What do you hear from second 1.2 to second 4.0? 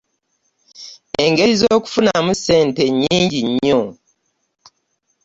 Engeri zokufunamu ssente nnnnyingi nnyo.